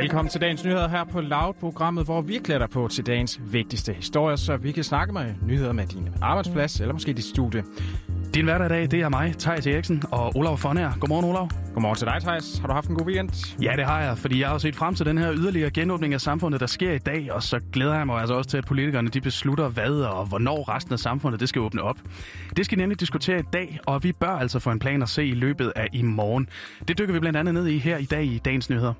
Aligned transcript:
Velkommen 0.00 0.30
til 0.30 0.40
dagens 0.40 0.64
nyheder 0.64 0.88
her 0.88 1.04
på 1.04 1.20
Loud-programmet, 1.20 2.04
hvor 2.04 2.20
vi 2.20 2.38
klæder 2.44 2.66
på 2.66 2.88
til 2.88 3.06
dagens 3.06 3.40
vigtigste 3.42 3.92
historier, 3.92 4.36
så 4.36 4.56
vi 4.56 4.72
kan 4.72 4.84
snakke 4.84 5.12
med 5.12 5.34
nyheder 5.42 5.72
med 5.72 5.86
din 5.86 6.08
arbejdsplads 6.22 6.80
eller 6.80 6.92
måske 6.92 7.12
dit 7.12 7.24
studie. 7.24 7.64
Din 8.34 8.44
hverdag 8.44 8.66
i 8.66 8.68
dag, 8.68 8.90
det 8.90 9.00
er 9.00 9.08
mig, 9.08 9.34
Thijs 9.38 9.66
Eriksen 9.66 10.02
og 10.10 10.36
Olav 10.36 10.58
Fonær. 10.58 10.90
Godmorgen, 11.00 11.24
Olav. 11.24 11.50
Godmorgen 11.74 11.96
til 11.96 12.06
dig, 12.06 12.16
Thijs. 12.20 12.58
Har 12.58 12.66
du 12.66 12.72
haft 12.72 12.88
en 12.88 12.96
god 12.96 13.06
weekend? 13.06 13.56
Ja, 13.62 13.72
det 13.76 13.84
har 13.84 14.00
jeg, 14.02 14.18
fordi 14.18 14.40
jeg 14.40 14.48
har 14.48 14.58
set 14.58 14.76
frem 14.76 14.94
til 14.94 15.06
den 15.06 15.18
her 15.18 15.32
yderligere 15.34 15.70
genåbning 15.70 16.14
af 16.14 16.20
samfundet, 16.20 16.60
der 16.60 16.66
sker 16.66 16.92
i 16.92 16.98
dag, 16.98 17.32
og 17.32 17.42
så 17.42 17.60
glæder 17.72 17.94
jeg 17.94 18.06
mig 18.06 18.20
altså 18.20 18.34
også 18.34 18.50
til, 18.50 18.58
at 18.58 18.64
politikerne 18.64 19.08
de 19.08 19.20
beslutter, 19.20 19.68
hvad 19.68 19.90
og 19.90 20.26
hvornår 20.26 20.74
resten 20.74 20.92
af 20.92 20.98
samfundet 20.98 21.40
det 21.40 21.48
skal 21.48 21.60
åbne 21.62 21.82
op. 21.82 21.96
Det 22.56 22.64
skal 22.64 22.78
nemlig 22.78 23.00
diskutere 23.00 23.38
i 23.38 23.44
dag, 23.52 23.78
og 23.86 24.04
vi 24.04 24.12
bør 24.12 24.36
altså 24.36 24.58
få 24.58 24.70
en 24.70 24.78
plan 24.78 25.02
at 25.02 25.08
se 25.08 25.26
i 25.26 25.34
løbet 25.34 25.72
af 25.76 25.88
i 25.92 26.02
morgen. 26.02 26.48
Det 26.88 26.98
dykker 26.98 27.14
vi 27.14 27.20
blandt 27.20 27.38
andet 27.38 27.54
ned 27.54 27.66
i 27.66 27.78
her 27.78 27.96
i 27.96 28.04
dag 28.04 28.24
i 28.24 28.40
dagens 28.44 28.70
nyheder. 28.70 28.94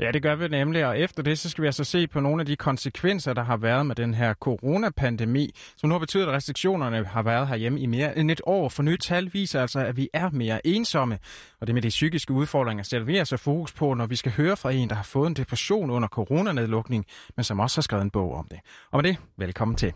Ja, 0.00 0.10
det 0.10 0.22
gør 0.22 0.34
vi 0.34 0.48
nemlig, 0.48 0.86
og 0.86 0.98
efter 0.98 1.22
det, 1.22 1.38
så 1.38 1.50
skal 1.50 1.62
vi 1.62 1.66
altså 1.66 1.84
se 1.84 2.06
på 2.06 2.20
nogle 2.20 2.42
af 2.42 2.46
de 2.46 2.56
konsekvenser, 2.56 3.32
der 3.32 3.42
har 3.42 3.56
været 3.56 3.86
med 3.86 3.94
den 3.94 4.14
her 4.14 4.34
coronapandemi, 4.34 5.50
som 5.76 5.88
nu 5.88 5.94
har 5.94 5.98
betydet, 5.98 6.26
at 6.26 6.32
restriktionerne 6.32 7.04
har 7.04 7.22
været 7.22 7.48
herhjemme 7.48 7.80
i 7.80 7.86
mere 7.86 8.18
end 8.18 8.30
et 8.30 8.40
år. 8.46 8.68
For 8.68 8.82
nye 8.82 8.96
tal 8.96 9.30
viser 9.32 9.60
altså, 9.60 9.80
at 9.80 9.96
vi 9.96 10.08
er 10.12 10.30
mere 10.30 10.66
ensomme, 10.66 11.18
og 11.60 11.66
det 11.66 11.74
med 11.74 11.82
de 11.82 11.88
psykiske 11.88 12.32
udfordringer 12.32 12.84
sætter 12.84 13.04
vi 13.04 13.16
altså 13.16 13.36
fokus 13.36 13.72
på, 13.72 13.94
når 13.94 14.06
vi 14.06 14.16
skal 14.16 14.32
høre 14.32 14.56
fra 14.56 14.70
en, 14.70 14.88
der 14.88 14.94
har 14.94 15.02
fået 15.02 15.28
en 15.28 15.34
depression 15.34 15.90
under 15.90 16.08
coronanedlukning, 16.08 17.06
men 17.36 17.44
som 17.44 17.60
også 17.60 17.76
har 17.76 17.82
skrevet 17.82 18.04
en 18.04 18.10
bog 18.10 18.34
om 18.34 18.46
det. 18.50 18.58
Og 18.90 19.02
med 19.02 19.10
det, 19.10 19.16
velkommen 19.38 19.76
til. 19.76 19.92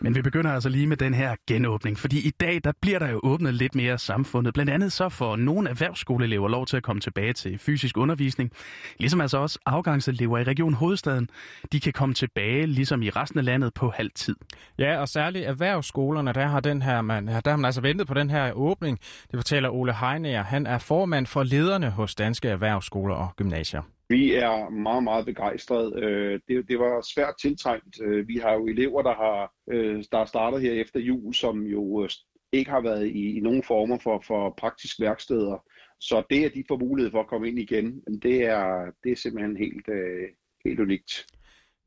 Men 0.00 0.14
vi 0.14 0.22
begynder 0.22 0.52
altså 0.52 0.68
lige 0.68 0.86
med 0.86 0.96
den 0.96 1.14
her 1.14 1.36
genåbning, 1.46 1.98
fordi 1.98 2.28
i 2.28 2.30
dag 2.30 2.60
der 2.64 2.72
bliver 2.80 2.98
der 2.98 3.10
jo 3.10 3.20
åbnet 3.22 3.54
lidt 3.54 3.74
mere 3.74 3.98
samfundet. 3.98 4.54
Blandt 4.54 4.70
andet 4.70 4.92
så 4.92 5.08
får 5.08 5.36
nogle 5.36 5.70
erhvervsskoleelever 5.70 6.48
lov 6.48 6.66
til 6.66 6.76
at 6.76 6.82
komme 6.82 7.00
tilbage 7.00 7.32
til 7.32 7.58
fysisk 7.58 7.96
undervisning. 7.96 8.52
Ligesom 8.98 9.20
altså 9.20 9.38
også 9.38 9.58
afgangselever 9.66 10.38
i 10.38 10.44
Region 10.44 10.74
Hovedstaden, 10.74 11.28
de 11.72 11.80
kan 11.80 11.92
komme 11.92 12.14
tilbage 12.14 12.66
ligesom 12.66 13.02
i 13.02 13.10
resten 13.10 13.38
af 13.38 13.44
landet 13.44 13.74
på 13.74 13.90
halv 13.90 14.10
tid. 14.14 14.36
Ja, 14.78 14.98
og 14.98 15.08
særligt 15.08 15.46
erhvervsskolerne, 15.46 16.32
der 16.32 16.46
har, 16.46 16.60
den 16.60 16.82
her, 16.82 17.02
man, 17.02 17.26
der 17.26 17.50
har 17.50 17.56
man 17.56 17.64
altså 17.64 17.80
ventet 17.80 18.06
på 18.06 18.14
den 18.14 18.30
her 18.30 18.52
åbning. 18.52 18.98
Det 19.30 19.38
fortæller 19.38 19.68
Ole 19.68 19.94
Heiner. 19.94 20.42
Han 20.42 20.66
er 20.66 20.78
formand 20.78 21.26
for 21.26 21.42
lederne 21.42 21.90
hos 21.90 22.14
Danske 22.14 22.48
Erhvervsskoler 22.48 23.14
og 23.14 23.36
Gymnasier. 23.36 23.82
Vi 24.08 24.34
er 24.34 24.68
meget, 24.70 25.04
meget 25.04 25.26
begejstrede. 25.26 26.00
Øh, 26.02 26.40
det, 26.48 26.68
det 26.68 26.78
var 26.78 27.00
svært 27.14 27.34
tiltrængt. 27.40 28.00
Øh, 28.02 28.28
vi 28.28 28.36
har 28.36 28.52
jo 28.52 28.66
elever, 28.66 29.02
der 29.02 29.14
har 29.14 29.52
øh, 29.70 30.04
der 30.12 30.24
startet 30.24 30.60
her 30.60 30.72
efter 30.72 31.00
jul, 31.00 31.34
som 31.34 31.62
jo 31.62 32.02
øh, 32.02 32.08
ikke 32.52 32.70
har 32.70 32.80
været 32.80 33.06
i, 33.06 33.36
i 33.36 33.40
nogen 33.40 33.62
former 33.62 33.98
for, 33.98 34.22
for 34.26 34.54
praktisk 34.58 35.00
værksteder. 35.00 35.64
Så 36.00 36.22
det, 36.30 36.44
at 36.44 36.54
de 36.54 36.64
får 36.68 36.78
mulighed 36.78 37.10
for 37.10 37.20
at 37.20 37.26
komme 37.26 37.48
ind 37.48 37.58
igen, 37.58 38.02
det 38.22 38.44
er, 38.44 38.92
det 39.04 39.12
er 39.12 39.16
simpelthen 39.16 39.56
helt, 39.56 39.88
øh, 39.88 40.28
helt 40.64 40.80
unikt. 40.80 41.26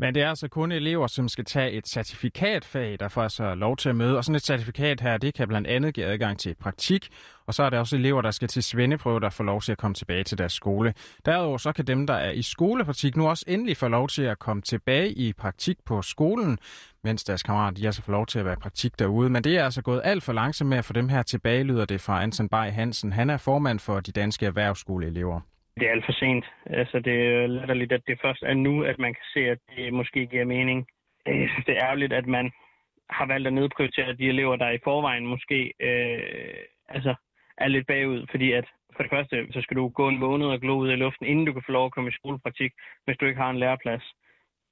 Men 0.01 0.15
det 0.15 0.23
er 0.23 0.29
altså 0.29 0.47
kun 0.47 0.71
elever, 0.71 1.07
som 1.07 1.27
skal 1.27 1.45
tage 1.45 1.71
et 1.71 1.87
certifikatfag, 1.87 2.97
der 2.99 3.07
får 3.07 3.23
altså 3.23 3.55
lov 3.55 3.77
til 3.77 3.89
at 3.89 3.95
møde. 3.95 4.17
Og 4.17 4.25
sådan 4.25 4.35
et 4.35 4.45
certifikat 4.45 5.01
her, 5.01 5.17
det 5.17 5.33
kan 5.33 5.47
blandt 5.47 5.67
andet 5.67 5.93
give 5.93 6.05
adgang 6.05 6.39
til 6.39 6.55
praktik. 6.55 7.09
Og 7.45 7.53
så 7.53 7.63
er 7.63 7.69
der 7.69 7.79
også 7.79 7.95
elever, 7.95 8.21
der 8.21 8.31
skal 8.31 8.47
til 8.47 8.63
svendeprøve, 8.63 9.19
der 9.19 9.29
får 9.29 9.43
lov 9.43 9.61
til 9.61 9.71
at 9.71 9.77
komme 9.77 9.95
tilbage 9.95 10.23
til 10.23 10.37
deres 10.37 10.53
skole. 10.53 10.93
Derudover 11.25 11.57
så 11.57 11.71
kan 11.71 11.85
dem, 11.85 12.07
der 12.07 12.13
er 12.13 12.31
i 12.31 12.41
skolepraktik, 12.41 13.17
nu 13.17 13.29
også 13.29 13.45
endelig 13.47 13.77
få 13.77 13.87
lov 13.87 14.07
til 14.07 14.21
at 14.21 14.39
komme 14.39 14.61
tilbage 14.61 15.11
i 15.11 15.33
praktik 15.33 15.77
på 15.85 16.01
skolen, 16.01 16.59
mens 17.03 17.23
deres 17.23 17.43
kammerater 17.43 17.75
de 17.75 17.85
altså 17.85 18.01
får 18.01 18.11
lov 18.11 18.25
til 18.25 18.39
at 18.39 18.45
være 18.45 18.53
i 18.53 18.61
praktik 18.61 18.99
derude. 18.99 19.29
Men 19.29 19.43
det 19.43 19.57
er 19.57 19.63
altså 19.63 19.81
gået 19.81 20.01
alt 20.03 20.23
for 20.23 20.33
langsomt 20.33 20.69
med 20.69 20.77
at 20.77 20.85
få 20.85 20.93
dem 20.93 21.09
her 21.09 21.23
tilbage, 21.23 21.63
lyder 21.63 21.85
det 21.85 22.01
fra 22.01 22.23
Anton 22.23 22.49
Bay 22.49 22.71
Hansen. 22.71 23.13
Han 23.13 23.29
er 23.29 23.37
formand 23.37 23.79
for 23.79 23.99
de 23.99 24.11
danske 24.11 24.45
erhvervsskoleelever 24.45 25.41
det 25.79 25.87
er 25.87 25.91
alt 25.91 26.05
for 26.05 26.11
sent. 26.11 26.45
Altså, 26.65 26.99
det 26.99 27.15
er 27.27 27.47
latterligt, 27.47 27.91
at 27.91 28.01
det 28.07 28.21
først 28.21 28.43
er 28.43 28.53
nu, 28.53 28.83
at 28.83 28.99
man 28.99 29.13
kan 29.13 29.23
se, 29.33 29.39
at 29.39 29.57
det 29.75 29.93
måske 29.93 30.25
giver 30.25 30.45
mening. 30.45 30.87
Øh, 31.27 31.41
jeg 31.41 31.49
synes, 31.49 31.65
det 31.65 31.77
er 31.77 31.85
ærgerligt, 31.85 32.13
at 32.13 32.27
man 32.27 32.51
har 33.09 33.25
valgt 33.25 33.47
at 33.47 33.53
nedprioritere 33.53 34.13
de 34.13 34.27
elever, 34.27 34.55
der 34.55 34.69
i 34.69 34.83
forvejen 34.83 35.25
måske 35.25 35.73
øh, 35.79 36.63
altså, 36.89 37.15
er 37.57 37.67
lidt 37.67 37.87
bagud, 37.87 38.27
fordi 38.31 38.51
at 38.51 38.65
for 38.95 39.03
det 39.03 39.09
første, 39.09 39.47
så 39.51 39.61
skal 39.61 39.77
du 39.77 39.87
gå 39.87 40.07
en 40.07 40.19
måned 40.19 40.47
og 40.47 40.59
glo 40.59 40.77
ud 40.77 40.91
i 40.91 40.95
luften, 40.95 41.25
inden 41.25 41.45
du 41.45 41.53
kan 41.53 41.63
få 41.65 41.71
lov 41.71 41.85
at 41.85 41.91
komme 41.91 42.09
i 42.09 42.13
skolepraktik, 42.19 42.71
hvis 43.05 43.17
du 43.17 43.25
ikke 43.25 43.41
har 43.41 43.49
en 43.49 43.59
læreplads. 43.59 44.03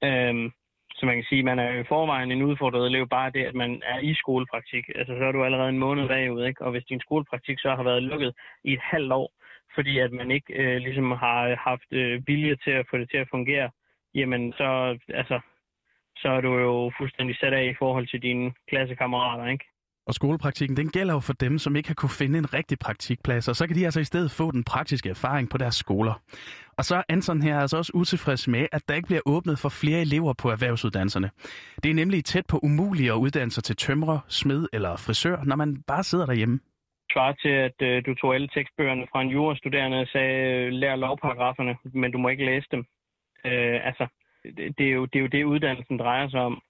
Øhm, 0.04 0.52
så 0.96 1.06
man 1.06 1.16
kan 1.16 1.24
sige, 1.28 1.38
at 1.38 1.44
man 1.44 1.58
er 1.58 1.70
i 1.72 1.84
forvejen 1.84 2.32
en 2.32 2.42
udfordret 2.42 2.86
elev, 2.86 3.08
bare 3.08 3.30
det, 3.30 3.44
at 3.44 3.54
man 3.54 3.82
er 3.84 3.98
i 3.98 4.14
skolepraktik. 4.14 4.84
Altså, 4.94 5.12
så 5.18 5.24
er 5.24 5.32
du 5.32 5.44
allerede 5.44 5.68
en 5.68 5.78
måned 5.78 6.08
bagud, 6.08 6.44
ikke? 6.44 6.64
Og 6.64 6.70
hvis 6.70 6.84
din 6.84 7.00
skolepraktik 7.00 7.58
så 7.60 7.74
har 7.74 7.82
været 7.82 8.02
lukket 8.02 8.34
i 8.64 8.72
et 8.72 8.80
halvt 8.82 9.12
år, 9.12 9.32
fordi 9.74 9.98
at 9.98 10.12
man 10.12 10.30
ikke 10.30 10.52
øh, 10.52 10.76
ligesom 10.76 11.10
har 11.10 11.40
øh, 11.48 11.56
haft 11.68 11.92
øh, 11.92 12.22
vilje 12.26 12.56
til 12.64 12.70
at 12.70 12.86
få 12.90 12.98
det 12.98 13.10
til 13.10 13.16
at 13.16 13.28
fungere, 13.30 13.70
jamen 14.14 14.52
så, 14.52 14.98
altså, 15.08 15.40
så 16.16 16.28
er 16.28 16.40
du 16.40 16.58
jo 16.58 16.92
fuldstændig 16.98 17.36
sat 17.36 17.52
af 17.52 17.64
i 17.64 17.78
forhold 17.78 18.06
til 18.06 18.22
dine 18.22 18.52
klassekammerater, 18.68 19.46
ikke? 19.46 19.64
Og 20.08 20.14
skolepraktikken, 20.14 20.76
den 20.76 20.88
gælder 20.90 21.14
jo 21.14 21.20
for 21.20 21.32
dem, 21.32 21.58
som 21.58 21.76
ikke 21.76 21.88
har 21.88 21.94
kunne 21.94 22.10
finde 22.10 22.38
en 22.38 22.54
rigtig 22.54 22.78
praktikplads, 22.78 23.48
og 23.48 23.56
så 23.56 23.66
kan 23.66 23.76
de 23.76 23.84
altså 23.84 24.00
i 24.00 24.04
stedet 24.04 24.30
få 24.30 24.50
den 24.50 24.64
praktiske 24.64 25.08
erfaring 25.08 25.50
på 25.50 25.58
deres 25.58 25.74
skoler. 25.74 26.22
Og 26.76 26.84
så 26.84 26.96
er 26.96 27.02
Anton 27.08 27.42
her 27.42 27.58
altså 27.60 27.76
også 27.76 27.92
utilfreds 27.94 28.48
med, 28.48 28.66
at 28.72 28.88
der 28.88 28.94
ikke 28.94 29.06
bliver 29.06 29.20
åbnet 29.26 29.58
for 29.58 29.68
flere 29.68 30.00
elever 30.00 30.32
på 30.32 30.50
erhvervsuddannelserne. 30.50 31.30
Det 31.82 31.90
er 31.90 31.94
nemlig 31.94 32.24
tæt 32.24 32.46
på 32.46 32.58
umuligt 32.62 33.10
at 33.10 33.16
uddanne 33.16 33.50
sig 33.50 33.64
til 33.64 33.76
tømrer, 33.76 34.18
smed 34.28 34.66
eller 34.72 34.96
frisør, 34.96 35.44
når 35.44 35.56
man 35.56 35.82
bare 35.82 36.04
sidder 36.04 36.26
derhjemme 36.26 36.60
svarer 37.12 37.32
til, 37.32 37.48
at 37.48 37.78
øh, 37.82 38.06
du 38.06 38.14
tog 38.14 38.34
alle 38.34 38.48
tekstbøgerne 38.48 39.06
fra 39.12 39.22
en 39.22 39.28
jurastuderende 39.28 40.00
og 40.00 40.08
sagde, 40.08 40.36
øh, 40.50 40.72
lær 40.72 40.96
lovparagraferne, 40.96 41.76
men 41.84 42.12
du 42.12 42.18
må 42.18 42.28
ikke 42.28 42.44
læse 42.44 42.68
dem. 42.70 42.86
Øh, 43.44 43.86
altså, 43.86 44.06
det, 44.44 44.78
det, 44.78 44.86
er 44.88 44.92
jo, 44.92 45.04
det 45.04 45.18
er 45.18 45.22
jo 45.22 45.26
det, 45.26 45.44
uddannelsen 45.44 45.98
drejer 45.98 46.28
sig 46.28 46.40
om. 46.40 46.62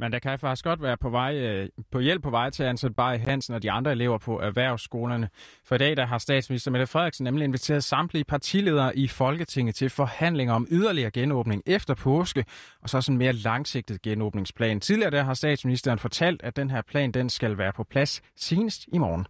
Men 0.00 0.12
der 0.12 0.18
kan 0.18 0.38
faktisk 0.38 0.64
godt 0.64 0.82
være 0.82 0.96
på, 0.96 1.10
vej, 1.10 1.34
øh, 1.34 1.68
på 1.90 1.98
hjælp 2.00 2.22
på 2.22 2.30
vej 2.30 2.50
til 2.50 2.62
at 2.62 2.68
ansætte 2.68 3.02
Hansen 3.02 3.54
og 3.54 3.62
de 3.62 3.70
andre 3.70 3.92
elever 3.92 4.18
på 4.18 4.40
erhvervsskolerne. 4.40 5.28
For 5.64 5.74
i 5.74 5.78
dag 5.78 5.96
der 5.96 6.06
har 6.06 6.18
statsminister 6.18 6.70
Mette 6.70 6.86
Frederiksen 6.86 7.24
nemlig 7.24 7.44
inviteret 7.44 7.84
samtlige 7.84 8.24
partiledere 8.24 8.98
i 8.98 9.08
Folketinget 9.08 9.74
til 9.74 9.90
forhandlinger 9.90 10.54
om 10.54 10.66
yderligere 10.70 11.10
genåbning 11.10 11.62
efter 11.66 11.94
påske, 11.94 12.44
og 12.82 12.88
så 12.88 13.00
sådan 13.00 13.14
en 13.14 13.18
mere 13.18 13.32
langsigtet 13.32 14.02
genåbningsplan. 14.02 14.80
Tidligere 14.80 15.10
der 15.10 15.22
har 15.22 15.34
statsministeren 15.34 15.98
fortalt, 15.98 16.42
at 16.42 16.56
den 16.56 16.70
her 16.70 16.82
plan 16.82 17.12
den 17.12 17.30
skal 17.30 17.58
være 17.58 17.72
på 17.72 17.84
plads 17.84 18.22
senest 18.36 18.88
i 18.92 18.98
morgen. 18.98 19.26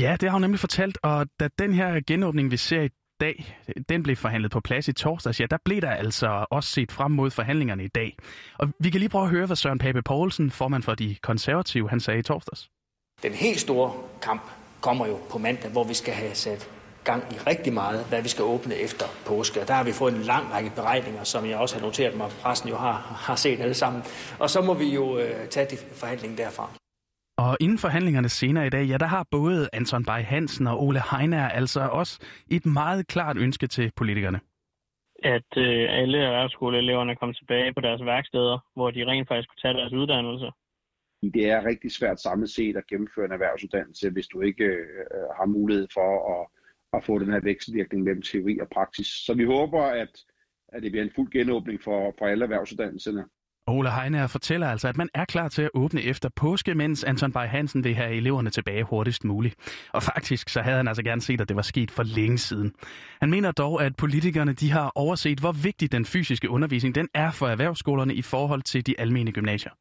Ja, 0.00 0.16
det 0.20 0.28
har 0.28 0.32
hun 0.32 0.40
nemlig 0.40 0.60
fortalt, 0.60 0.98
og 1.02 1.26
da 1.40 1.48
den 1.58 1.74
her 1.74 2.00
genåbning, 2.06 2.50
vi 2.50 2.56
ser 2.56 2.82
i 2.82 2.88
dag, 3.20 3.56
den 3.88 4.02
blev 4.02 4.16
forhandlet 4.16 4.50
på 4.50 4.60
plads 4.60 4.88
i 4.88 4.92
torsdags, 4.92 5.40
ja, 5.40 5.46
der 5.50 5.56
blev 5.64 5.80
der 5.80 5.90
altså 5.90 6.46
også 6.50 6.70
set 6.70 6.92
frem 6.92 7.10
mod 7.10 7.30
forhandlingerne 7.30 7.84
i 7.84 7.88
dag. 7.88 8.16
Og 8.58 8.68
vi 8.78 8.90
kan 8.90 9.00
lige 9.00 9.08
prøve 9.08 9.24
at 9.24 9.30
høre, 9.30 9.46
hvad 9.46 9.56
Søren 9.56 9.78
Pape 9.78 10.02
Poulsen, 10.02 10.50
formand 10.50 10.82
for 10.82 10.94
de 10.94 11.16
konservative, 11.22 11.88
han 11.88 12.00
sagde 12.00 12.18
i 12.18 12.22
torsdags. 12.22 12.70
Den 13.22 13.32
helt 13.32 13.60
store 13.60 13.92
kamp 14.22 14.42
kommer 14.80 15.06
jo 15.06 15.18
på 15.30 15.38
mandag, 15.38 15.70
hvor 15.70 15.84
vi 15.84 15.94
skal 15.94 16.14
have 16.14 16.34
sat 16.34 16.70
gang 17.04 17.22
i 17.32 17.34
rigtig 17.46 17.72
meget, 17.72 18.06
hvad 18.08 18.22
vi 18.22 18.28
skal 18.28 18.44
åbne 18.44 18.74
efter 18.74 19.06
påske. 19.26 19.60
Og 19.60 19.68
der 19.68 19.74
har 19.74 19.84
vi 19.84 19.92
fået 19.92 20.14
en 20.14 20.22
lang 20.22 20.52
række 20.52 20.70
beregninger, 20.74 21.24
som 21.24 21.46
jeg 21.46 21.56
også 21.58 21.74
har 21.74 21.82
noteret 21.82 22.16
mig, 22.16 22.30
pressen 22.42 22.68
jo 22.68 22.76
har, 22.76 23.16
har 23.26 23.36
set 23.36 23.60
alle 23.60 23.74
sammen. 23.74 24.02
Og 24.38 24.50
så 24.50 24.60
må 24.62 24.74
vi 24.74 24.94
jo 24.94 25.18
øh, 25.18 25.48
tage 25.48 25.66
de 25.70 25.76
forhandling 25.94 26.38
derfra. 26.38 26.70
Og 27.38 27.56
inden 27.60 27.78
forhandlingerne 27.78 28.28
senere 28.28 28.66
i 28.66 28.70
dag, 28.70 28.84
ja, 28.86 28.96
der 28.96 29.06
har 29.06 29.26
både 29.30 29.68
Anton 29.72 30.04
Bay 30.04 30.22
Hansen 30.22 30.66
og 30.66 30.82
Ole 30.82 31.00
Heiner 31.10 31.48
altså 31.48 31.80
også 31.80 32.20
et 32.50 32.66
meget 32.66 33.06
klart 33.06 33.36
ønske 33.36 33.66
til 33.66 33.92
politikerne. 33.96 34.40
At 35.22 35.50
øh, 35.56 35.86
alle 35.90 36.18
erhvervsskoleeleverne 36.18 37.16
kommer 37.16 37.34
tilbage 37.34 37.74
på 37.74 37.80
deres 37.80 38.04
værksteder, 38.04 38.58
hvor 38.74 38.90
de 38.90 39.06
rent 39.06 39.28
faktisk 39.28 39.48
kunne 39.48 39.62
tage 39.62 39.80
deres 39.80 39.92
uddannelse. 39.92 40.50
Det 41.34 41.50
er 41.50 41.64
rigtig 41.64 41.92
svært 41.92 42.20
samlet 42.20 42.50
set 42.50 42.76
at 42.76 42.86
gennemføre 42.86 43.24
en 43.24 43.32
erhvervsuddannelse, 43.32 44.10
hvis 44.10 44.26
du 44.26 44.40
ikke 44.40 44.64
øh, 44.64 45.28
har 45.38 45.46
mulighed 45.46 45.86
for 45.92 46.10
at, 46.34 46.46
at 46.96 47.04
få 47.04 47.18
den 47.18 47.32
her 47.32 47.40
vekselvirkning 47.40 48.04
mellem 48.04 48.22
teori 48.22 48.58
og 48.58 48.68
praksis. 48.68 49.06
Så 49.06 49.34
vi 49.34 49.44
håber, 49.44 49.82
at, 49.82 50.12
at 50.68 50.82
det 50.82 50.92
bliver 50.92 51.04
en 51.04 51.16
fuld 51.16 51.30
genåbning 51.30 51.82
for, 51.82 52.14
for 52.18 52.26
alle 52.26 52.44
erhvervsuddannelserne. 52.44 53.24
Ole 53.68 53.90
Heine 53.90 54.28
fortæller 54.28 54.68
altså, 54.68 54.88
at 54.88 54.96
man 54.96 55.08
er 55.14 55.24
klar 55.24 55.48
til 55.48 55.62
at 55.62 55.70
åbne 55.74 56.02
efter 56.02 56.28
påske, 56.36 56.74
mens 56.74 57.04
Anton 57.04 57.32
Bay 57.32 57.46
Hansen 57.46 57.84
vil 57.84 57.94
have 57.94 58.12
eleverne 58.14 58.50
tilbage 58.50 58.84
hurtigst 58.84 59.24
muligt. 59.24 59.54
Og 59.92 60.02
faktisk 60.02 60.48
så 60.48 60.60
havde 60.62 60.76
han 60.76 60.88
altså 60.88 61.02
gerne 61.02 61.20
set, 61.20 61.40
at 61.40 61.48
det 61.48 61.56
var 61.56 61.62
sket 61.62 61.90
for 61.90 62.02
længe 62.02 62.38
siden. 62.38 62.74
Han 63.20 63.30
mener 63.30 63.52
dog, 63.52 63.84
at 63.84 63.92
politikerne 63.96 64.52
de 64.52 64.70
har 64.70 64.92
overset, 64.94 65.38
hvor 65.40 65.54
vigtig 65.64 65.92
den 65.92 66.04
fysiske 66.04 66.50
undervisning 66.50 66.94
den 66.94 67.08
er 67.14 67.30
for 67.30 67.46
erhvervsskolerne 67.46 68.14
i 68.14 68.22
forhold 68.22 68.62
til 68.62 68.86
de 68.86 68.94
almene 68.98 69.32
gymnasier. 69.32 69.72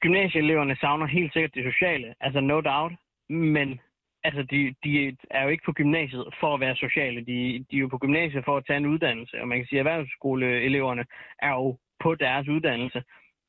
Gymnasieeleverne 0.00 0.76
savner 0.76 1.06
helt 1.06 1.32
sikkert 1.32 1.54
det 1.54 1.64
sociale, 1.72 2.14
altså 2.20 2.40
no 2.40 2.60
doubt, 2.60 2.92
men 3.30 3.80
altså, 4.24 4.42
de, 4.42 4.74
de 4.84 5.16
er 5.30 5.42
jo 5.42 5.48
ikke 5.48 5.64
på 5.66 5.72
gymnasiet 5.72 6.24
for 6.40 6.54
at 6.54 6.60
være 6.60 6.76
sociale. 6.76 7.20
De, 7.20 7.64
de 7.70 7.76
er 7.76 7.80
jo 7.80 7.88
på 7.88 7.98
gymnasiet 7.98 8.44
for 8.44 8.56
at 8.56 8.64
tage 8.66 8.76
en 8.76 8.86
uddannelse, 8.86 9.40
og 9.40 9.48
man 9.48 9.58
kan 9.58 9.66
sige, 9.66 9.80
at 9.80 9.86
erhvervsskoleeleverne 9.86 11.04
er 11.42 11.50
jo 11.50 11.78
på 12.00 12.14
deres 12.14 12.48
uddannelse 12.48 13.02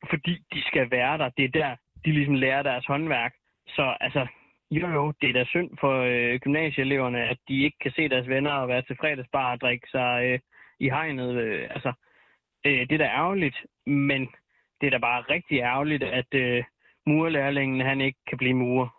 fordi 0.10 0.44
de 0.54 0.62
skal 0.62 0.92
være 0.92 1.18
der. 1.18 1.30
Det 1.30 1.46
er 1.46 1.50
der, 1.50 1.76
de 2.06 2.12
ligesom 2.12 2.36
lærer 2.36 2.64
deres 2.64 2.86
håndværk. 2.86 3.34
Så 3.68 3.98
altså, 4.00 4.28
Jo, 4.72 4.88
jo, 4.88 5.14
det 5.22 5.30
er 5.30 5.34
da 5.34 5.44
synd 5.44 5.78
for 5.80 6.02
øh, 6.02 6.40
gymnasieeleverne, 6.40 7.24
at 7.24 7.38
de 7.48 7.64
ikke 7.64 7.78
kan 7.82 7.92
se 7.92 8.10
deres 8.10 8.30
venner 8.30 8.52
og 8.52 8.68
være 8.68 8.82
til 8.82 8.96
fredagsbar 8.96 9.52
og 9.52 9.62
drikke 9.62 9.88
sig 9.92 10.26
øh, 10.26 10.40
i 10.80 10.90
hegnet. 10.90 11.36
Øh, 11.36 11.68
altså, 11.70 11.94
øh, 12.66 12.80
det 12.80 12.92
er 12.92 12.98
da 12.98 13.04
ærgerligt, 13.04 13.66
men 13.86 14.22
det 14.82 14.88
er 14.88 14.92
da 14.92 14.98
bare 14.98 15.22
rigtig 15.22 15.60
ærgerligt, 15.60 16.04
at 16.04 16.34
øh, 16.34 16.64
murlærlingen 17.06 17.82
han 17.82 18.02
ikke 18.02 18.20
kan 18.28 18.38
blive 18.38 18.54
murer. 18.54 18.99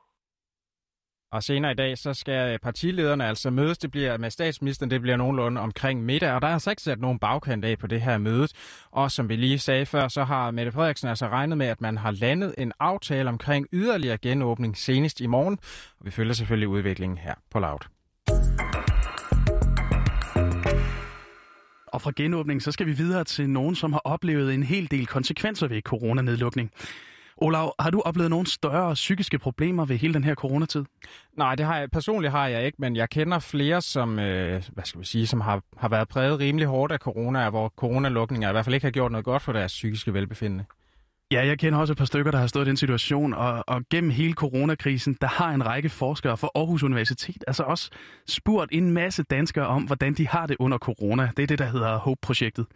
Og 1.32 1.42
senere 1.42 1.72
i 1.72 1.74
dag, 1.74 1.98
så 1.98 2.14
skal 2.14 2.52
øh, 2.52 2.58
partilederne 2.58 3.26
altså 3.26 3.50
mødes. 3.50 3.78
Det 3.78 3.90
bliver 3.90 4.18
med 4.18 4.30
statsministeren, 4.30 4.90
det 4.90 5.00
bliver 5.00 5.16
nogenlunde 5.16 5.60
omkring 5.60 6.04
middag. 6.04 6.32
Og 6.32 6.42
der 6.42 6.48
er 6.48 6.52
altså 6.52 6.70
ikke 6.70 6.82
sat 6.82 7.00
nogen 7.00 7.18
bagkant 7.18 7.64
af 7.64 7.78
på 7.78 7.86
det 7.86 8.00
her 8.00 8.18
møde. 8.18 8.48
Og 8.90 9.10
som 9.10 9.28
vi 9.28 9.36
lige 9.36 9.58
sagde 9.58 9.86
før, 9.86 10.08
så 10.08 10.24
har 10.24 10.50
Mette 10.50 10.72
Frederiksen 10.72 11.08
altså 11.08 11.28
regnet 11.28 11.58
med, 11.58 11.66
at 11.66 11.80
man 11.80 11.98
har 11.98 12.10
landet 12.10 12.54
en 12.58 12.72
aftale 12.80 13.28
omkring 13.28 13.66
yderligere 13.72 14.18
genåbning 14.18 14.76
senest 14.76 15.20
i 15.20 15.26
morgen. 15.26 15.58
Og 16.00 16.06
vi 16.06 16.10
følger 16.10 16.32
selvfølgelig 16.32 16.68
udviklingen 16.68 17.18
her 17.18 17.34
på 17.50 17.58
Loud. 17.58 17.80
Og 21.86 22.02
fra 22.02 22.12
genåbning, 22.16 22.62
så 22.62 22.72
skal 22.72 22.86
vi 22.86 22.92
videre 22.92 23.24
til 23.24 23.50
nogen, 23.50 23.74
som 23.74 23.92
har 23.92 24.00
oplevet 24.04 24.54
en 24.54 24.62
hel 24.62 24.90
del 24.90 25.06
konsekvenser 25.06 25.68
ved 25.68 25.82
coronanedlukning. 25.82 26.70
Olav, 27.40 27.75
har 27.81 27.90
du 27.90 28.00
oplevet 28.00 28.31
nogle 28.31 28.46
større 28.46 28.94
psykiske 28.94 29.38
problemer 29.38 29.84
ved 29.84 29.96
hele 29.96 30.14
den 30.14 30.25
her 30.25 30.34
coronatid? 30.34 30.84
Nej, 31.37 31.54
det 31.54 31.66
har 31.66 31.78
jeg, 31.78 31.90
personligt 31.90 32.32
har 32.32 32.46
jeg 32.46 32.66
ikke, 32.66 32.76
men 32.81 32.96
jeg 32.96 33.10
kender 33.10 33.38
flere, 33.38 33.82
som, 33.82 34.19
øh, 34.19 34.62
hvad 34.72 34.84
skal 34.84 35.00
vi 35.00 35.06
sige, 35.06 35.26
som 35.26 35.40
har, 35.40 35.62
har 35.76 35.88
været 35.88 36.08
præget 36.08 36.38
rimelig 36.38 36.66
hårdt 36.66 36.92
af 36.92 36.98
corona, 36.98 37.50
hvor 37.50 37.69
coronalukninger 37.69 38.48
i 38.48 38.52
hvert 38.52 38.64
fald 38.64 38.75
ikke 38.75 38.87
har 38.87 38.90
gjort 38.90 39.12
noget 39.12 39.25
godt 39.25 39.42
for 39.42 39.52
deres 39.52 39.72
psykiske 39.72 40.14
velbefindende. 40.14 40.64
Ja, 41.32 41.46
jeg 41.46 41.58
kender 41.58 41.78
også 41.78 41.92
et 41.92 41.98
par 41.98 42.04
stykker, 42.04 42.31
der 42.31 42.38
har 42.38 42.46
stået 42.46 42.66
i 42.66 42.69
den 42.69 42.76
situation, 42.76 43.34
og, 43.34 43.64
og 43.66 43.82
gennem 43.90 44.10
hele 44.10 44.32
coronakrisen, 44.32 45.16
der 45.20 45.26
har 45.26 45.50
en 45.50 45.66
række 45.66 45.88
forskere 45.88 46.37
fra 46.37 46.48
Aarhus 46.54 46.82
Universitet 46.82 47.44
altså 47.46 47.62
også 47.62 47.90
spurgt 48.28 48.72
en 48.72 48.90
masse 48.90 49.22
danskere 49.22 49.66
om, 49.66 49.82
hvordan 49.82 50.14
de 50.14 50.28
har 50.28 50.46
det 50.46 50.56
under 50.58 50.78
corona. 50.78 51.31
Det 51.37 51.42
er 51.42 51.46
det, 51.46 51.58
der 51.58 51.64
hedder 51.64 51.98
HOPE-projektet. 51.98 52.66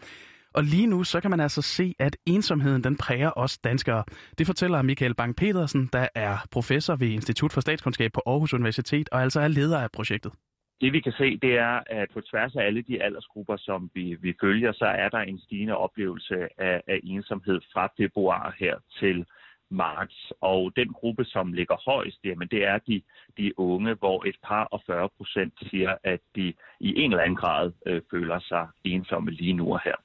Og 0.54 0.62
lige 0.64 0.86
nu, 0.86 1.04
så 1.04 1.20
kan 1.20 1.30
man 1.30 1.40
altså 1.40 1.62
se, 1.62 1.94
at 1.98 2.16
ensomheden, 2.26 2.84
den 2.84 2.96
præger 2.96 3.30
os 3.36 3.58
danskere. 3.58 4.04
Det 4.38 4.46
fortæller 4.46 4.82
Michael 4.82 5.14
Bang-Petersen, 5.20 5.88
der 5.92 6.08
er 6.14 6.36
professor 6.50 6.96
ved 6.96 7.08
Institut 7.08 7.52
for 7.52 7.60
Statskundskab 7.60 8.12
på 8.12 8.22
Aarhus 8.26 8.54
Universitet, 8.54 9.08
og 9.12 9.22
altså 9.22 9.40
er 9.40 9.48
leder 9.48 9.78
af 9.78 9.90
projektet. 9.90 10.32
Det 10.80 10.92
vi 10.92 11.00
kan 11.00 11.12
se, 11.12 11.36
det 11.36 11.58
er, 11.58 11.80
at 11.86 12.08
på 12.14 12.20
tværs 12.20 12.56
af 12.56 12.62
alle 12.66 12.82
de 12.82 13.02
aldersgrupper, 13.02 13.56
som 13.56 13.90
vi, 13.94 14.16
vi 14.20 14.34
følger, 14.40 14.72
så 14.72 14.84
er 14.84 15.08
der 15.08 15.18
en 15.18 15.38
stigende 15.38 15.76
oplevelse 15.76 16.34
af, 16.58 16.82
af 16.86 17.00
ensomhed 17.04 17.60
fra 17.72 17.88
februar 17.96 18.54
her 18.58 18.74
til 19.00 19.24
marts. 19.70 20.32
Og 20.40 20.72
den 20.76 20.92
gruppe, 20.92 21.24
som 21.24 21.52
ligger 21.52 21.76
højst, 21.90 22.18
jamen, 22.24 22.48
det 22.48 22.64
er 22.64 22.78
de, 22.78 23.02
de 23.38 23.58
unge, 23.58 23.94
hvor 23.94 24.24
et 24.28 24.36
par 24.44 24.64
og 24.64 24.82
40 24.86 25.08
procent 25.16 25.54
siger, 25.70 25.94
at 26.04 26.20
de 26.36 26.54
i 26.80 26.94
en 27.02 27.10
eller 27.10 27.22
anden 27.24 27.36
grad 27.36 27.72
øh, 27.86 28.02
føler 28.10 28.38
sig 28.40 28.68
ensomme 28.84 29.30
lige 29.30 29.52
nu 29.52 29.72
og 29.72 29.80
her. 29.84 30.03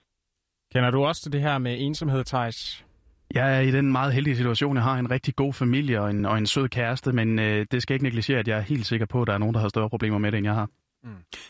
Kender 0.73 0.91
du 0.91 1.05
også 1.05 1.21
til 1.21 1.31
det 1.31 1.41
her 1.41 1.57
med 1.57 1.75
ensomhed, 1.79 2.23
Thijs? 2.23 2.85
Jeg 3.33 3.57
er 3.57 3.59
i 3.59 3.71
den 3.71 3.91
meget 3.91 4.13
heldige 4.13 4.35
situation, 4.35 4.75
jeg 4.75 4.83
har 4.83 4.99
en 4.99 5.11
rigtig 5.11 5.35
god 5.35 5.53
familie 5.53 6.01
og 6.01 6.09
en, 6.09 6.25
og 6.25 6.37
en 6.37 6.45
sød 6.45 6.69
kæreste, 6.69 7.11
men 7.11 7.39
øh, 7.39 7.65
det 7.71 7.81
skal 7.81 7.93
ikke 7.93 8.03
negligere, 8.03 8.39
at 8.39 8.47
jeg 8.47 8.57
er 8.57 8.61
helt 8.61 8.85
sikker 8.85 9.05
på, 9.05 9.21
at 9.21 9.27
der 9.27 9.33
er 9.33 9.37
nogen, 9.37 9.53
der 9.53 9.61
har 9.61 9.69
større 9.69 9.89
problemer 9.89 10.17
med 10.17 10.31
det, 10.31 10.37
end 10.37 10.47
jeg 10.47 10.53
har. 10.53 10.69
Mm. 11.03 11.09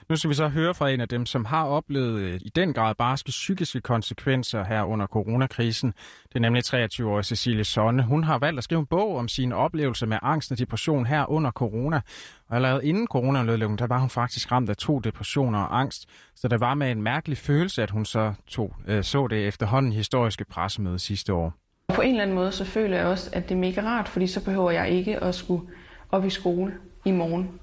Nu 0.09 0.15
skal 0.15 0.29
vi 0.29 0.35
så 0.35 0.47
høre 0.47 0.73
fra 0.73 0.89
en 0.89 1.01
af 1.01 1.07
dem, 1.07 1.25
som 1.25 1.45
har 1.45 1.65
oplevet 1.65 2.19
øh, 2.19 2.39
i 2.41 2.49
den 2.55 2.73
grad 2.73 2.95
barske 2.95 3.27
psykiske 3.27 3.81
konsekvenser 3.81 4.63
her 4.63 4.83
under 4.83 5.07
coronakrisen. 5.07 5.93
Det 6.27 6.35
er 6.35 6.39
nemlig 6.39 6.63
23-årige 6.65 7.23
Cecilie 7.23 7.63
Sonne. 7.63 8.03
Hun 8.03 8.23
har 8.23 8.39
valgt 8.39 8.57
at 8.57 8.63
skrive 8.63 8.79
en 8.79 8.85
bog 8.85 9.17
om 9.17 9.27
sine 9.27 9.55
oplevelser 9.55 10.05
med 10.05 10.17
angst 10.21 10.51
og 10.51 10.59
depression 10.59 11.05
her 11.05 11.31
under 11.31 11.51
corona. 11.51 12.01
Og 12.49 12.55
allerede 12.55 12.85
inden 12.85 13.07
coronanedlukningen, 13.07 13.77
der 13.77 13.87
var 13.87 13.99
hun 13.99 14.09
faktisk 14.09 14.51
ramt 14.51 14.69
af 14.69 14.77
to 14.77 14.99
depressioner 14.99 15.59
og 15.59 15.79
angst. 15.79 16.05
Så 16.35 16.47
det 16.47 16.59
var 16.59 16.73
med 16.73 16.91
en 16.91 17.01
mærkelig 17.01 17.37
følelse, 17.37 17.83
at 17.83 17.91
hun 17.91 18.05
så 18.05 18.33
tog, 18.47 18.75
øh, 18.87 19.03
så 19.03 19.27
det 19.27 19.47
efterhånden 19.47 19.91
historiske 19.91 20.45
pressemøde 20.45 20.99
sidste 20.99 21.33
år. 21.33 21.53
På 21.95 22.01
en 22.01 22.09
eller 22.09 22.21
anden 22.21 22.35
måde, 22.35 22.51
så 22.51 22.65
føler 22.65 22.97
jeg 22.97 23.05
også, 23.05 23.29
at 23.33 23.49
det 23.49 23.55
er 23.55 23.59
mega 23.59 23.81
rart, 23.81 24.07
fordi 24.07 24.27
så 24.27 24.45
behøver 24.45 24.71
jeg 24.71 24.89
ikke 24.89 25.23
at 25.23 25.35
skulle 25.35 25.63
op 26.11 26.25
i 26.25 26.29
skole 26.29 26.73
i 27.05 27.11
morgen 27.11 27.59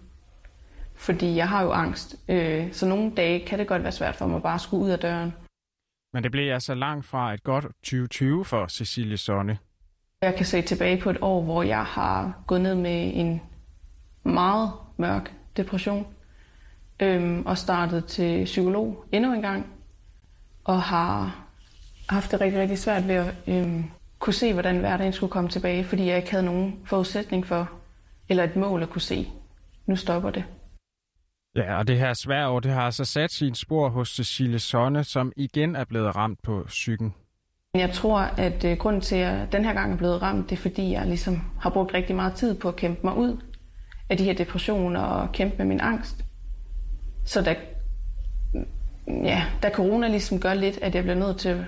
fordi 0.97 1.37
jeg 1.37 1.49
har 1.49 1.63
jo 1.63 1.73
angst. 1.73 2.17
Øh, 2.29 2.73
så 2.73 2.87
nogle 2.87 3.13
dage 3.17 3.47
kan 3.47 3.59
det 3.59 3.67
godt 3.67 3.83
være 3.83 3.93
svært 3.93 4.17
for 4.17 4.27
mig 4.27 4.43
bare 4.43 4.55
at 4.55 4.61
skulle 4.61 4.85
ud 4.85 4.91
af 4.91 4.99
døren. 4.99 5.35
Men 6.13 6.23
det 6.23 6.33
blev 6.33 6.53
altså 6.53 6.75
langt 6.75 7.07
fra 7.07 7.35
et 7.35 7.43
godt 7.43 7.65
2020 7.65 8.45
for 8.45 8.67
Cecilie 8.67 9.17
Sonne. 9.17 9.59
Jeg 10.23 10.35
kan 10.35 10.47
se 10.47 10.63
tilbage 10.63 11.01
på 11.01 11.11
et 11.11 11.19
år, 11.21 11.43
hvor 11.43 11.63
jeg 11.63 11.85
har 11.85 12.43
gået 12.47 12.61
ned 12.61 12.75
med 12.75 13.11
en 13.15 13.43
meget 14.23 14.71
mørk 14.97 15.33
depression. 15.57 16.07
Øhm, 17.01 17.47
og 17.47 17.59
startet 17.59 18.05
til 18.05 18.45
psykolog 18.45 19.05
endnu 19.13 19.33
en 19.33 19.43
gang. 19.43 19.67
Og 20.65 20.83
har 20.83 21.47
haft 22.09 22.31
det 22.31 22.41
rigtig, 22.41 22.61
rigtig 22.61 22.79
svært 22.79 23.09
ved 23.09 23.15
at 23.15 23.35
øhm, 23.47 23.85
kunne 24.19 24.35
se, 24.35 24.53
hvordan 24.53 24.79
hverdagen 24.79 25.13
skulle 25.13 25.31
komme 25.31 25.51
tilbage, 25.51 25.85
fordi 25.85 26.07
jeg 26.07 26.17
ikke 26.17 26.31
havde 26.31 26.45
nogen 26.45 26.81
forudsætning 26.85 27.47
for, 27.47 27.71
eller 28.29 28.45
et 28.45 28.57
mål 28.57 28.83
at 28.83 28.91
kunne 28.91 29.01
se. 29.03 29.29
Nu 29.87 29.97
stopper 29.97 30.31
det. 30.31 30.45
Ja, 31.57 31.79
og 31.79 31.89
det 31.89 31.99
her 31.99 32.15
svære 32.15 32.49
år, 32.49 32.61
det 32.61 32.73
har 32.73 32.83
altså 32.83 33.05
sat 33.05 33.33
sin 33.33 33.55
spor 33.55 33.89
hos 33.89 34.09
Cecilie 34.09 34.59
Sonne, 34.59 35.05
som 35.05 35.33
igen 35.37 35.77
er 35.77 35.85
blevet 35.85 36.17
ramt 36.17 36.43
på 36.43 36.65
psyken. 36.67 37.15
Jeg 37.75 37.91
tror, 37.93 38.19
at 38.19 38.65
øh, 38.65 38.77
grunden 38.79 39.03
til, 39.03 39.17
at 39.17 39.53
den 39.53 39.65
her 39.65 39.73
gang 39.73 39.93
er 39.93 39.97
blevet 39.97 40.23
ramt, 40.23 40.51
det 40.51 40.57
er, 40.57 40.61
fordi 40.61 40.93
jeg 40.93 41.07
ligesom 41.07 41.43
har 41.61 41.71
brugt 41.71 41.95
rigtig 41.95 42.17
meget 42.17 42.35
tid 42.35 42.55
på 42.55 42.69
at 42.69 42.77
kæmpe 42.77 43.01
mig 43.05 43.17
ud 43.17 43.41
af 44.11 44.17
de 44.17 44.25
her 44.25 44.35
depressioner 44.35 45.01
og 45.01 45.33
kæmpe 45.33 45.57
med 45.59 45.67
min 45.67 45.81
angst. 45.81 46.25
Så 47.25 47.43
da, 47.43 47.57
ja, 49.07 49.45
da 49.63 49.71
corona 49.71 50.09
ligesom 50.09 50.41
gør 50.41 50.55
lidt, 50.55 50.79
at 50.83 50.95
jeg 50.95 51.03
bliver 51.03 51.19
nødt 51.19 51.39
til 51.39 51.49
at 51.49 51.65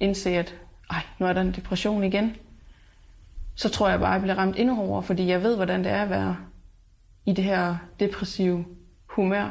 indse, 0.00 0.30
at 0.30 0.54
ej, 0.90 1.02
nu 1.18 1.26
er 1.26 1.32
der 1.32 1.40
en 1.40 1.52
depression 1.52 2.04
igen, 2.04 2.36
så 3.54 3.68
tror 3.68 3.88
jeg 3.88 4.00
bare, 4.00 4.08
at 4.08 4.14
jeg 4.14 4.22
bliver 4.22 4.38
ramt 4.38 4.56
endnu 4.58 4.74
hårdere, 4.74 5.02
fordi 5.02 5.26
jeg 5.28 5.42
ved, 5.42 5.56
hvordan 5.56 5.84
det 5.84 5.92
er 5.92 6.02
at 6.02 6.10
være 6.10 6.36
i 7.26 7.32
det 7.32 7.44
her 7.44 7.76
depressive 8.00 8.64
humør, 9.16 9.50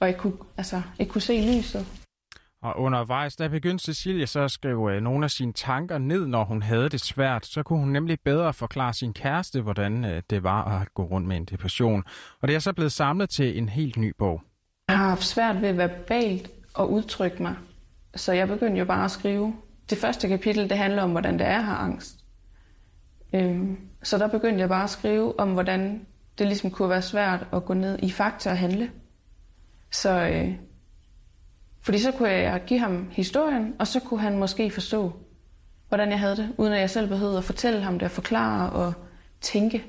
og 0.00 0.08
ikke 0.08 0.20
kunne, 0.20 0.36
altså, 0.56 0.82
ikke 0.98 1.12
kunne 1.12 1.22
se 1.22 1.56
lyset. 1.56 1.86
Og 2.62 2.80
undervejs, 2.80 3.36
der 3.36 3.48
begyndte 3.48 3.84
Cecilie 3.84 4.26
så 4.26 4.40
at 4.40 4.50
skrive 4.50 4.94
øh, 4.94 5.02
nogle 5.02 5.24
af 5.24 5.30
sine 5.30 5.52
tanker 5.52 5.98
ned, 5.98 6.26
når 6.26 6.44
hun 6.44 6.62
havde 6.62 6.88
det 6.88 7.00
svært. 7.00 7.46
Så 7.46 7.62
kunne 7.62 7.78
hun 7.78 7.88
nemlig 7.88 8.18
bedre 8.24 8.52
forklare 8.52 8.94
sin 8.94 9.12
kæreste, 9.12 9.60
hvordan 9.60 10.04
øh, 10.04 10.22
det 10.30 10.42
var 10.42 10.80
at 10.80 10.94
gå 10.94 11.04
rundt 11.04 11.28
med 11.28 11.36
en 11.36 11.44
depression. 11.44 12.04
Og 12.40 12.48
det 12.48 12.54
er 12.54 12.58
så 12.58 12.72
blevet 12.72 12.92
samlet 12.92 13.30
til 13.30 13.58
en 13.58 13.68
helt 13.68 13.96
ny 13.96 14.14
bog. 14.18 14.42
Jeg 14.88 14.98
har 14.98 15.08
haft 15.08 15.24
svært 15.24 15.62
ved 15.62 15.72
verbalt 15.72 16.50
at 16.78 16.84
udtrykke 16.84 17.42
mig, 17.42 17.54
så 18.14 18.32
jeg 18.32 18.48
begyndte 18.48 18.78
jo 18.78 18.84
bare 18.84 19.04
at 19.04 19.10
skrive. 19.10 19.54
Det 19.90 19.98
første 19.98 20.28
kapitel, 20.28 20.68
det 20.70 20.78
handler 20.78 21.02
om, 21.02 21.10
hvordan 21.10 21.38
det 21.38 21.46
er 21.46 21.58
at 21.58 21.64
have 21.64 21.78
angst. 21.78 22.24
Øhm, 23.34 23.78
så 24.02 24.18
der 24.18 24.28
begyndte 24.28 24.60
jeg 24.60 24.68
bare 24.68 24.84
at 24.84 24.90
skrive 24.90 25.40
om, 25.40 25.52
hvordan 25.52 26.06
det 26.38 26.46
ligesom 26.46 26.70
kunne 26.70 26.88
være 26.88 27.02
svært 27.02 27.46
at 27.52 27.64
gå 27.64 27.74
ned 27.74 27.98
i 28.02 28.10
fakta 28.10 28.50
og 28.50 28.58
handle. 28.58 28.90
Så, 30.02 30.10
øh, 30.10 30.54
fordi 31.80 31.98
så 31.98 32.12
kunne 32.12 32.28
jeg 32.28 32.62
give 32.66 32.80
ham 32.80 33.08
historien, 33.10 33.74
og 33.78 33.86
så 33.86 34.00
kunne 34.00 34.20
han 34.20 34.38
måske 34.38 34.70
forstå, 34.70 35.12
hvordan 35.88 36.10
jeg 36.10 36.20
havde 36.20 36.36
det, 36.36 36.52
uden 36.56 36.72
at 36.72 36.80
jeg 36.80 36.90
selv 36.90 37.08
behøvede 37.08 37.38
at 37.38 37.44
fortælle 37.44 37.82
ham 37.82 37.98
det 37.98 38.06
og 38.06 38.10
forklare 38.10 38.70
og 38.70 38.92
tænke. 39.40 39.84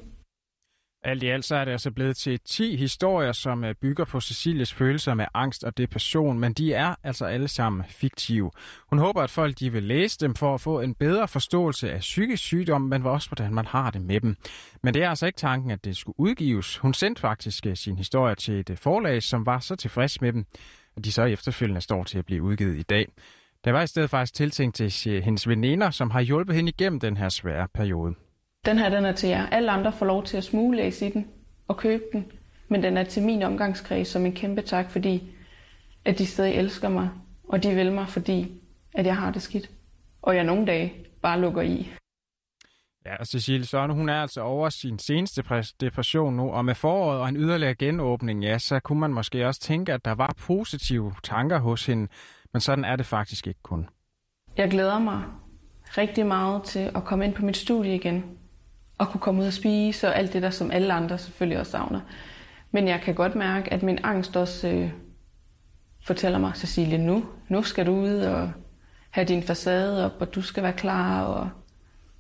Alt 1.07 1.23
i 1.23 1.27
alt 1.27 1.45
så 1.45 1.55
er 1.55 1.65
det 1.65 1.71
altså 1.71 1.91
blevet 1.91 2.17
til 2.17 2.39
10 2.39 2.75
historier, 2.75 3.31
som 3.31 3.63
øh, 3.63 3.75
bygger 3.81 4.05
på 4.05 4.21
Cecilies 4.21 4.73
følelser 4.73 5.13
med 5.13 5.25
angst 5.33 5.63
og 5.63 5.77
depression, 5.77 6.39
men 6.39 6.53
de 6.53 6.73
er 6.73 6.95
altså 7.03 7.25
alle 7.25 7.47
sammen 7.47 7.83
fiktive. 7.89 8.51
Hun 8.89 8.99
håber, 8.99 9.21
at 9.21 9.29
folk 9.29 9.59
de 9.59 9.71
vil 9.71 9.83
læse 9.83 10.19
dem 10.19 10.35
for 10.35 10.53
at 10.53 10.61
få 10.61 10.79
en 10.79 10.95
bedre 10.95 11.27
forståelse 11.27 11.91
af 11.91 11.99
psykisk 11.99 12.43
sygdom, 12.43 12.81
men 12.81 13.05
også 13.05 13.29
hvordan 13.29 13.53
man 13.53 13.65
har 13.65 13.91
det 13.91 14.01
med 14.01 14.21
dem. 14.21 14.35
Men 14.83 14.93
det 14.93 15.03
er 15.03 15.09
altså 15.09 15.25
ikke 15.25 15.37
tanken, 15.37 15.71
at 15.71 15.85
det 15.85 15.97
skulle 15.97 16.19
udgives. 16.19 16.77
Hun 16.77 16.93
sendte 16.93 17.21
faktisk 17.21 17.65
øh, 17.65 17.75
sin 17.75 17.97
historie 17.97 18.35
til 18.35 18.59
et 18.59 18.69
øh, 18.69 18.77
forlag, 18.77 19.23
som 19.23 19.45
var 19.45 19.59
så 19.59 19.75
tilfreds 19.75 20.21
med 20.21 20.33
dem, 20.33 20.45
at 20.97 21.05
de 21.05 21.11
så 21.11 21.23
efterfølgende 21.23 21.81
står 21.81 22.03
til 22.03 22.17
at 22.17 22.25
blive 22.25 22.43
udgivet 22.43 22.77
i 22.77 22.83
dag. 22.83 23.07
Der 23.65 23.71
var 23.71 23.81
i 23.81 23.87
stedet 23.87 24.09
faktisk 24.09 24.33
tiltænkt 24.33 24.75
til 24.75 25.21
hendes 25.23 25.47
veninder, 25.47 25.89
som 25.89 26.11
har 26.11 26.21
hjulpet 26.21 26.55
hende 26.55 26.69
igennem 26.69 26.99
den 26.99 27.17
her 27.17 27.29
svære 27.29 27.67
periode. 27.73 28.26
Den 28.65 28.77
her 28.77 28.89
den 28.89 29.05
er 29.05 29.11
til 29.11 29.29
jer. 29.29 29.45
Alle 29.45 29.71
andre 29.71 29.93
får 29.93 30.05
lov 30.05 30.23
til 30.23 30.37
at 30.37 30.43
smuglæse 30.43 31.07
i 31.07 31.11
den 31.11 31.27
og 31.67 31.77
købe 31.77 32.03
den. 32.13 32.31
Men 32.67 32.83
den 32.83 32.97
er 32.97 33.03
til 33.03 33.23
min 33.23 33.43
omgangskreds 33.43 34.07
som 34.07 34.25
en 34.25 34.35
kæmpe 34.35 34.61
tak, 34.61 34.91
fordi 34.91 35.23
at 36.05 36.17
de 36.17 36.25
stadig 36.25 36.53
elsker 36.53 36.89
mig. 36.89 37.09
Og 37.47 37.63
de 37.63 37.75
vil 37.75 37.91
mig, 37.91 38.07
fordi 38.07 38.61
at 38.93 39.05
jeg 39.05 39.15
har 39.17 39.31
det 39.31 39.41
skidt. 39.41 39.69
Og 40.21 40.35
jeg 40.35 40.43
nogle 40.43 40.65
dage 40.65 40.93
bare 41.21 41.39
lukker 41.39 41.61
i. 41.61 41.91
Ja, 43.05 43.15
og 43.15 43.27
Cecilie 43.27 43.65
Søren, 43.65 43.91
hun 43.91 44.09
er 44.09 44.21
altså 44.21 44.41
over 44.41 44.69
sin 44.69 44.99
seneste 44.99 45.43
depression 45.81 46.35
nu, 46.35 46.51
og 46.51 46.65
med 46.65 46.75
foråret 46.75 47.19
og 47.19 47.29
en 47.29 47.37
yderligere 47.37 47.75
genåbning, 47.75 48.43
ja, 48.43 48.57
så 48.57 48.79
kunne 48.79 48.99
man 48.99 49.13
måske 49.13 49.47
også 49.47 49.61
tænke, 49.61 49.93
at 49.93 50.05
der 50.05 50.11
var 50.11 50.33
positive 50.37 51.13
tanker 51.23 51.59
hos 51.59 51.85
hende, 51.85 52.07
men 52.53 52.61
sådan 52.61 52.85
er 52.85 52.95
det 52.95 53.05
faktisk 53.05 53.47
ikke 53.47 53.59
kun. 53.63 53.89
Jeg 54.57 54.69
glæder 54.69 54.99
mig 54.99 55.23
rigtig 55.97 56.25
meget 56.25 56.63
til 56.63 56.91
at 56.95 57.03
komme 57.03 57.25
ind 57.25 57.33
på 57.33 57.45
mit 57.45 57.57
studie 57.57 57.95
igen, 57.95 58.23
at 58.99 59.07
kunne 59.07 59.21
komme 59.21 59.41
ud 59.41 59.47
og 59.47 59.53
spise, 59.53 60.07
og 60.07 60.15
alt 60.15 60.33
det 60.33 60.41
der, 60.41 60.49
som 60.49 60.71
alle 60.71 60.93
andre 60.93 61.17
selvfølgelig 61.17 61.59
også 61.59 61.71
savner. 61.71 61.99
Men 62.71 62.87
jeg 62.87 63.01
kan 63.01 63.15
godt 63.15 63.35
mærke, 63.35 63.73
at 63.73 63.83
min 63.83 63.99
angst 64.03 64.37
også 64.37 64.67
øh, 64.67 64.91
fortæller 66.05 66.39
mig, 66.39 66.51
Cecilie, 66.55 66.97
nu, 66.97 67.25
nu 67.49 67.63
skal 67.63 67.85
du 67.85 67.91
ud 67.91 68.19
og 68.19 68.51
have 69.09 69.27
din 69.27 69.43
facade 69.43 70.05
op, 70.05 70.11
og 70.19 70.35
du 70.35 70.41
skal 70.41 70.63
være 70.63 70.73
klar, 70.73 71.23
og 71.23 71.49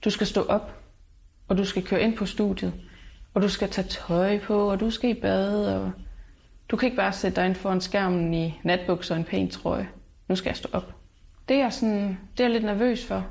du 0.05 0.09
skal 0.09 0.27
stå 0.27 0.43
op, 0.43 0.79
og 1.47 1.57
du 1.57 1.65
skal 1.65 1.83
køre 1.83 2.01
ind 2.01 2.17
på 2.17 2.25
studiet, 2.25 2.73
og 3.33 3.41
du 3.41 3.49
skal 3.49 3.69
tage 3.69 3.87
tøj 3.87 4.39
på, 4.39 4.71
og 4.71 4.79
du 4.79 4.89
skal 4.89 5.09
i 5.09 5.13
bad, 5.13 5.65
og 5.65 5.91
du 6.69 6.77
kan 6.77 6.87
ikke 6.87 6.97
bare 6.97 7.13
sætte 7.13 7.35
dig 7.35 7.45
ind 7.45 7.55
foran 7.55 7.81
skærmen 7.81 8.33
i 8.33 8.59
natbukser 8.63 9.15
og 9.15 9.19
en 9.19 9.25
pæn 9.25 9.49
trøje. 9.49 9.89
Nu 10.27 10.35
skal 10.35 10.49
jeg 10.49 10.57
stå 10.57 10.69
op. 10.71 10.95
Det 11.49 11.57
er, 11.57 11.69
sådan, 11.69 12.19
det 12.37 12.39
er 12.39 12.43
jeg 12.43 12.51
lidt 12.51 12.63
nervøs 12.63 13.05
for. 13.05 13.27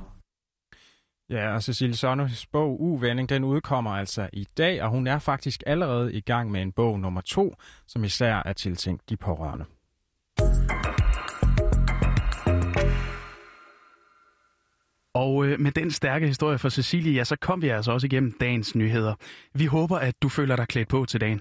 Ja, 1.31 1.55
og 1.55 1.63
Cecilie 1.63 1.97
Sonners 1.97 2.47
bog 2.47 2.81
Uvending, 2.81 3.29
den 3.29 3.45
udkommer 3.45 3.91
altså 3.91 4.29
i 4.33 4.47
dag, 4.59 4.83
og 4.83 4.91
hun 4.91 5.07
er 5.07 5.19
faktisk 5.19 5.63
allerede 5.67 6.13
i 6.13 6.21
gang 6.21 6.51
med 6.51 6.63
en 6.63 6.73
bog 6.73 7.01
nummer 7.01 7.21
to, 7.21 7.55
som 7.87 8.05
især 8.05 8.43
er 8.45 8.53
tiltænkt 8.53 9.11
de 9.11 9.17
pårørende. 9.17 9.65
Og 15.15 15.47
øh, 15.47 15.61
med 15.61 15.73
den 15.73 15.91
stærke 15.91 16.27
historie 16.27 16.59
for 16.59 16.69
Cecilie, 16.69 17.15
ja, 17.15 17.25
så 17.25 17.37
kom 17.37 17.63
vi 17.63 17.69
altså 17.69 17.93
også 17.93 18.07
igennem 18.07 18.33
dagens 18.41 18.75
nyheder. 18.75 19.15
Vi 19.55 19.67
håber, 19.67 19.99
at 19.99 20.23
du 20.23 20.29
føler 20.29 20.57
dig 20.57 20.69
klædt 20.69 20.89
på 20.89 21.05
til 21.05 21.21
dagen. 21.21 21.41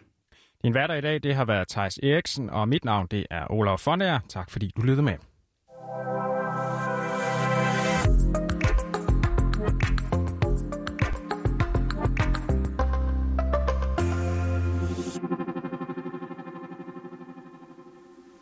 Din 0.63 0.71
hverdag 0.71 0.97
i 0.97 1.01
dag, 1.01 1.23
det 1.23 1.35
har 1.35 1.45
været 1.45 1.67
Thijs 1.67 1.97
Eriksen, 2.03 2.49
og 2.49 2.69
mit 2.69 2.85
navn 2.85 3.07
det 3.11 3.25
er 3.31 3.51
Olaf 3.51 3.79
Fonager. 3.79 4.19
Tak 4.29 4.49
fordi 4.49 4.71
du 4.77 4.81
lyttede 4.81 5.03
med. 5.03 5.34